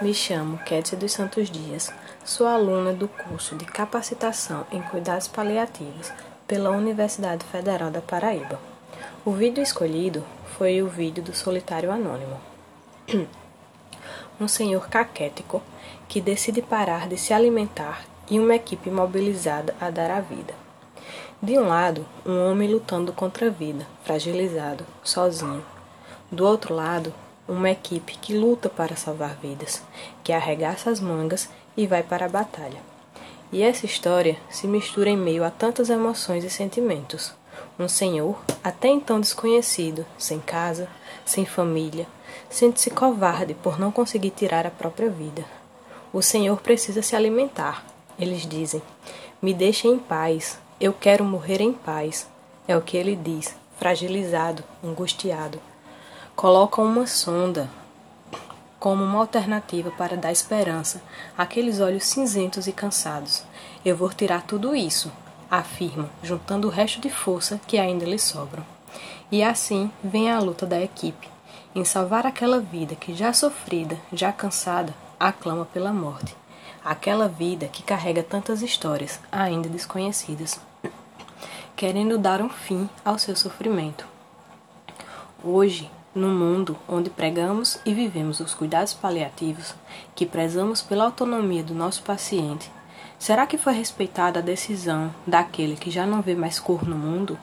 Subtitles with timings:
[0.00, 1.92] Me chamo Kétia dos Santos Dias,
[2.24, 6.10] sou aluna do curso de Capacitação em Cuidados Paliativos
[6.48, 8.58] pela Universidade Federal da Paraíba.
[9.26, 10.24] O vídeo escolhido
[10.56, 12.40] foi o vídeo do Solitário Anônimo.
[14.40, 15.62] Um senhor caquético
[16.08, 20.54] que decide parar de se alimentar e uma equipe mobilizada a dar a vida.
[21.42, 25.62] De um lado, um homem lutando contra a vida, fragilizado, sozinho.
[26.32, 27.12] Do outro lado,
[27.50, 29.82] uma equipe que luta para salvar vidas,
[30.22, 32.80] que arregaça as mangas e vai para a batalha.
[33.52, 37.32] E essa história se mistura em meio a tantas emoções e sentimentos.
[37.76, 40.88] Um senhor, até então desconhecido, sem casa,
[41.24, 42.06] sem família,
[42.48, 45.44] sente-se covarde por não conseguir tirar a própria vida.
[46.12, 47.84] O senhor precisa se alimentar.
[48.16, 48.80] Eles dizem:
[49.42, 52.28] Me deixem em paz, eu quero morrer em paz.
[52.68, 55.60] É o que ele diz, fragilizado, angustiado
[56.40, 57.68] colocam uma sonda
[58.78, 61.02] como uma alternativa para dar esperança
[61.36, 63.44] àqueles olhos cinzentos e cansados.
[63.84, 65.12] Eu vou tirar tudo isso,
[65.50, 68.64] afirma, juntando o resto de força que ainda lhe sobram.
[69.30, 71.28] E assim vem a luta da equipe,
[71.74, 76.34] em salvar aquela vida que já sofrida, já cansada, aclama pela morte.
[76.82, 80.58] Aquela vida que carrega tantas histórias ainda desconhecidas,
[81.76, 84.06] querendo dar um fim ao seu sofrimento.
[85.44, 89.74] Hoje, no mundo onde pregamos e vivemos os cuidados paliativos,
[90.14, 92.70] que prezamos pela autonomia do nosso paciente,
[93.18, 97.38] será que foi respeitada a decisão daquele que já não vê mais cor no mundo?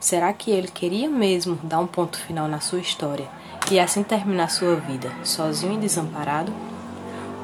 [0.00, 3.28] Será que ele queria mesmo dar um ponto final na sua história
[3.70, 6.52] e assim terminar sua vida sozinho e desamparado?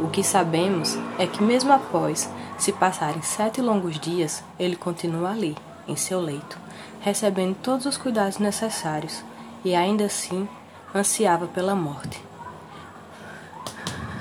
[0.00, 2.28] O que sabemos é que, mesmo após
[2.58, 5.56] se passarem sete longos dias, ele continua ali,
[5.86, 6.58] em seu leito,
[7.00, 9.22] recebendo todos os cuidados necessários
[9.66, 10.48] e ainda assim
[10.94, 12.22] ansiava pela morte,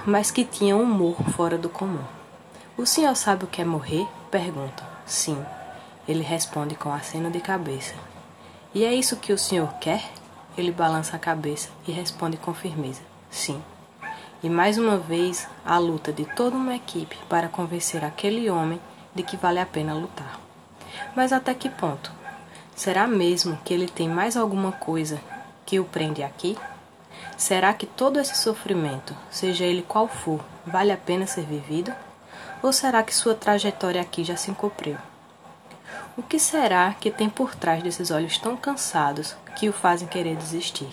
[0.04, 2.04] mas que tinha um humor fora do comum.
[2.76, 4.08] O senhor sabe o que é morrer?
[4.32, 4.84] pergunta.
[5.06, 5.40] Sim.
[6.08, 7.94] Ele responde com aceno de cabeça.
[8.74, 10.04] E é isso que o senhor quer?
[10.58, 13.04] Ele balança a cabeça e responde com firmeza.
[13.30, 13.62] Sim.
[14.42, 18.82] E mais uma vez a luta de toda uma equipe para convencer aquele homem
[19.14, 20.40] de que vale a pena lutar.
[21.16, 22.12] Mas até que ponto?
[22.76, 25.22] Será mesmo que ele tem mais alguma coisa
[25.66, 26.58] que o prende aqui?
[27.38, 31.94] Será que todo esse sofrimento, seja ele qual for, vale a pena ser vivido?
[32.62, 34.98] Ou será que sua trajetória aqui já se cumpriu?
[36.18, 40.36] O que será que tem por trás desses olhos tão cansados que o fazem querer
[40.38, 40.90] desistir?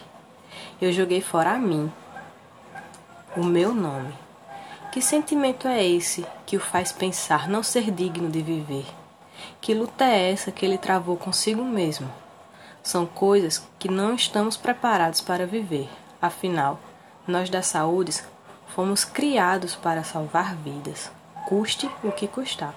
[0.80, 1.92] Eu joguei fora a mim,
[3.36, 4.12] o meu nome.
[4.90, 8.86] Que sentimento é esse que o faz pensar não ser digno de viver?
[9.60, 12.21] Que luta é essa que ele travou consigo mesmo?
[12.82, 15.88] São coisas que não estamos preparados para viver.
[16.20, 16.80] Afinal,
[17.26, 18.12] nós da saúde
[18.74, 21.10] fomos criados para salvar vidas,
[21.46, 22.74] custe o que custar.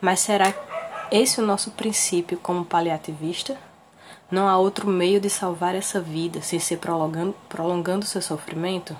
[0.00, 0.54] Mas será
[1.10, 3.58] esse o nosso princípio como paliativista?
[4.30, 8.96] Não há outro meio de salvar essa vida sem ser prolongando, prolongando seu sofrimento?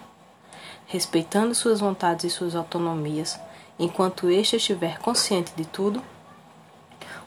[0.87, 3.41] Respeitando suas vontades e suas autonomias,
[3.79, 6.03] enquanto este estiver consciente de tudo?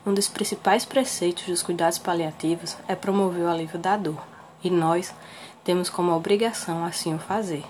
[0.05, 4.21] Um dos principais preceitos dos cuidados paliativos é promover o alívio da dor,
[4.63, 5.11] e nós
[5.63, 7.63] temos como obrigação assim o fazer.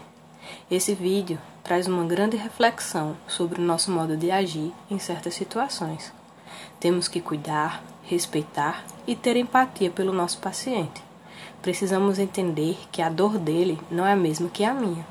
[0.69, 6.11] Esse vídeo traz uma grande reflexão sobre o nosso modo de agir em certas situações.
[6.77, 11.01] Temos que cuidar, respeitar e ter empatia pelo nosso paciente.
[11.61, 15.07] Precisamos entender que a dor dele não é a mesma que a minha,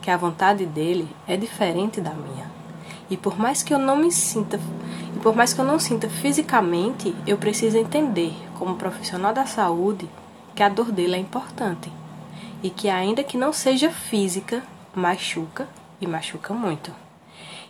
[0.00, 2.61] que a vontade dele é diferente da minha.
[3.10, 4.58] E por mais que eu não me sinta
[5.22, 10.10] por mais que eu não sinta fisicamente, eu preciso entender, como profissional da saúde,
[10.52, 11.92] que a dor dele é importante
[12.60, 15.68] e que, ainda que não seja física, machuca
[16.00, 16.92] e machuca muito.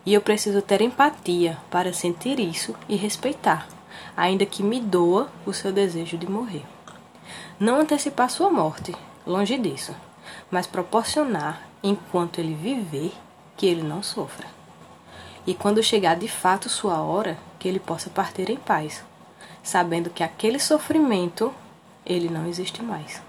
[0.07, 3.69] E eu preciso ter empatia para sentir isso e respeitar,
[4.17, 6.65] ainda que me doa o seu desejo de morrer.
[7.61, 8.95] Não antecipar sua morte,
[9.27, 9.95] longe disso,
[10.51, 13.13] mas proporcionar, enquanto ele viver,
[13.59, 14.62] que ele não sofra
[15.47, 19.03] e quando chegar de fato sua hora, que ele possa partir em paz,
[19.63, 21.53] sabendo que aquele sofrimento
[22.05, 23.21] ele não existe mais.